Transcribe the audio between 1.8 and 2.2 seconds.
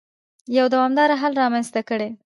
کړي.